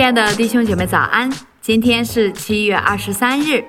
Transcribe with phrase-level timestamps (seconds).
[0.00, 1.30] 亲爱的弟兄姐妹，早安！
[1.60, 3.62] 今天是七月二十三日，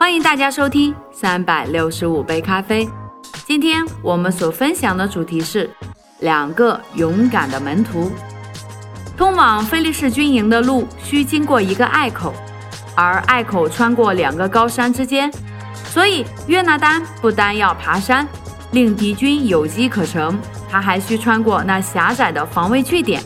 [0.00, 2.88] 欢迎大家收听三百六十五杯咖啡。
[3.44, 5.68] 今天我们所分享的主题是
[6.20, 8.10] 两个勇敢的门徒。
[9.18, 12.32] 通往菲利士军营的路需经过一个隘口，
[12.94, 15.30] 而隘口穿过两个高山之间，
[15.84, 18.26] 所以约拿丹不单要爬山，
[18.72, 20.38] 令敌军有机可乘，
[20.70, 23.22] 他还需穿过那狭窄的防卫据点。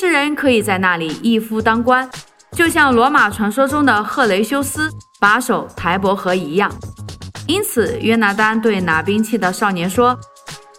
[0.00, 2.08] 菲利士人可以在那里一夫当关，
[2.52, 6.72] 就像罗马传说中的赫雷修斯把守台伯河一样。
[7.46, 10.18] 因此，约拿丹对拿兵器的少年说：“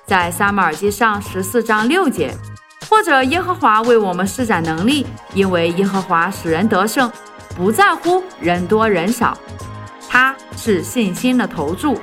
[0.07, 2.35] 在撒母耳记上十四章六节，
[2.89, 7.11] 或者耶和华为我们施展能力，因为耶和华使人得胜，
[7.55, 9.37] 不在乎人多人少。
[10.09, 11.95] 他是信心的投注。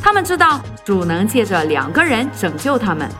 [0.00, 3.10] 他们知道主能借着两个人拯救他们。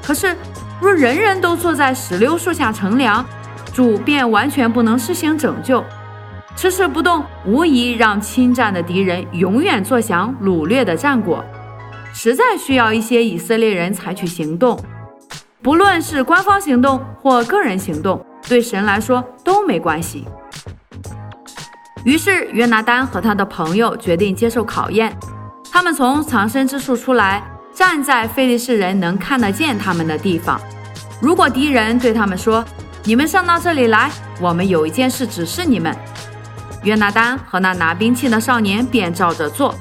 [0.00, 0.36] 可是。”
[0.82, 3.24] 若人人都坐在石榴树下乘凉，
[3.72, 5.82] 主便完全不能施行拯救。
[6.56, 11.44] 迟迟不动，无疑让侵占的敌人永远坐享掳掠的战果。
[12.12, 14.76] 实在需要一些以色列人采取行动，
[15.62, 20.26] 不论是官方行动或个人行动，对神来说都没关系。
[22.02, 25.16] 于是约拿丹和他的朋友决定接受考验。
[25.70, 27.51] 他们从藏身之处出来。
[27.74, 30.60] 站在菲利士人能看得见他们的地方。
[31.20, 32.64] 如果敌人对他们说
[33.04, 35.96] ：“你们上到这里来，我们有一件事指示你们。”
[36.84, 39.74] 约拿丹和那拿兵器的少年便照着做。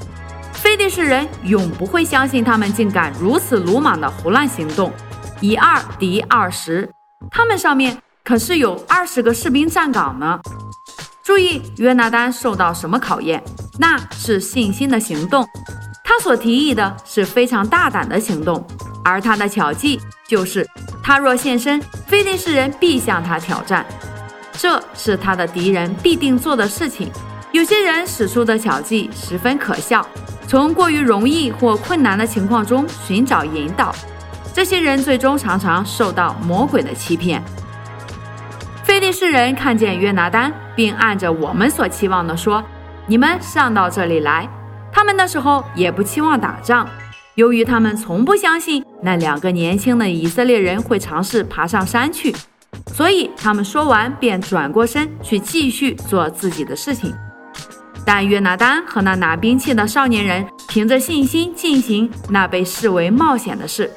[0.53, 4.91] 菲利士人永不会相信他们竟敢如此鲁莽的胡乱行动，
[5.39, 6.87] 以二敌二十，
[7.31, 10.39] 他们上面可是有二十个士兵站岗呢。
[11.23, 13.43] 注意，约拿丹受到什么考验？
[13.79, 15.47] 那是信心的行动。
[16.13, 18.61] 他所提议的是非常大胆的行动，
[19.01, 20.67] 而他的巧计就是，
[21.01, 23.85] 他若现身，菲利士人必向他挑战，
[24.51, 27.09] 这是他的敌人必定做的事情。
[27.53, 30.05] 有些人使出的巧计十分可笑，
[30.49, 33.95] 从过于容易或困难的情况中寻找引导，
[34.53, 37.41] 这些人最终常常受到魔鬼的欺骗。
[38.83, 42.61] 菲利士人看见约拿丹，并按着我们所期望的说
[43.07, 44.45] ：“你们上到这里来。”
[44.91, 46.87] 他们那时候也不期望打仗，
[47.35, 52.35] 由于他们从不相信那两个年轻的以色列人会尝试爬上山去，
[52.93, 57.13] 所以他们说完便转过身去继续做自己的事情。
[58.05, 63.89] 但约拿丹和那拿兵器的少年人凭着信心进行那被视为冒险的事，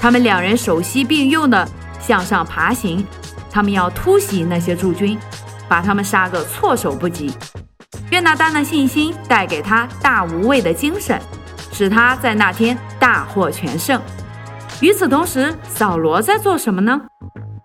[0.00, 1.68] 他们两人手膝并用的
[2.00, 3.04] 向上爬行，
[3.50, 5.18] 他们要突袭那些驻军，
[5.68, 7.32] 把他们杀个措手不及。
[8.10, 11.20] 约拿丹的信心带给他大无畏的精神，
[11.72, 14.00] 使他在那天大获全胜。
[14.80, 17.00] 与此同时，扫罗在做什么呢？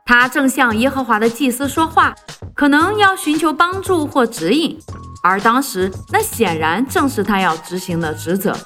[0.05, 2.13] 他正向耶和华的祭司说话，
[2.55, 4.77] 可能要寻求帮助或指引。
[5.23, 8.57] 而当时，那显然正是他要执行的职责。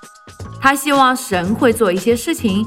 [0.62, 2.66] 他希望神会做一些事情，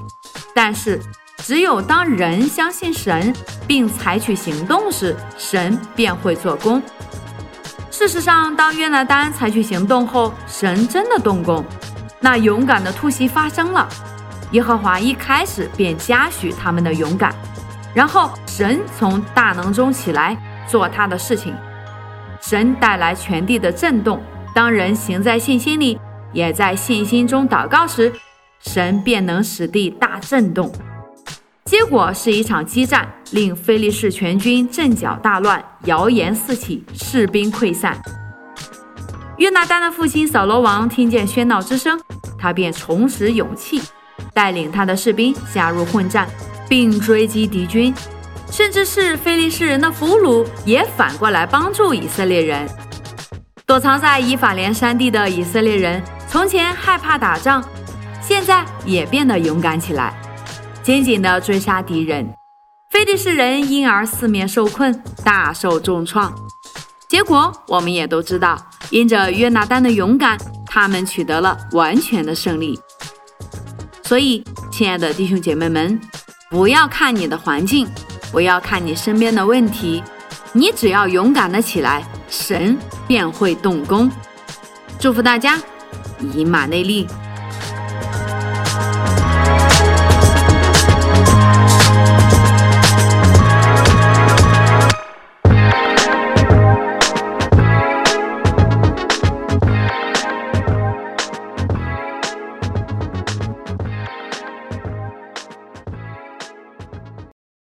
[0.55, 1.01] 但是
[1.39, 3.35] 只有当人相信神
[3.67, 6.81] 并采取行动时，神便会做工。
[7.99, 11.65] 事实上，当约拿丹采取行动后，神真的动工，
[12.21, 13.89] 那勇敢的突袭发生了。
[14.53, 17.35] 耶和华一开始便嘉许他们的勇敢，
[17.93, 21.53] 然后神从大能中起来做他的事情。
[22.41, 24.23] 神带来全地的震动。
[24.55, 25.99] 当人行在信心里，
[26.33, 28.13] 也在信心中祷告时，
[28.61, 30.71] 神便能使地大震动。
[31.69, 37.95] 结果是一场激战，令菲利士全军阵脚大乱，谣言四起，士兵溃散。
[39.37, 42.01] 约拿丹的父亲扫罗王听见喧闹之声，
[42.39, 43.83] 他便重拾勇气，
[44.33, 46.27] 带领他的士兵加入混战，
[46.71, 47.95] 并追击敌军，
[48.51, 52.67] 甚至是菲利士人的俘虏也反过来帮助以色列人。
[53.67, 57.63] 躲藏在以法莲山地的以色列人，从前害怕打仗，
[58.23, 60.19] 现在也变得勇敢起来。
[60.89, 62.35] 紧紧地追杀敌人，
[62.89, 66.35] 非利士人因而四面受困，大受重创。
[67.07, 68.59] 结果我们也都知道，
[68.89, 72.81] 因着约拿丹的勇敢，他们取得了完全的胜利。
[74.03, 74.43] 所以，
[74.73, 76.01] 亲爱的弟兄姐妹们，
[76.49, 77.87] 不要看你的环境，
[78.33, 80.03] 不要看你身边的问题，
[80.55, 84.11] 你只要勇敢的起来，神便会动工。
[84.99, 85.59] 祝福大家，
[86.33, 87.07] 以马内利。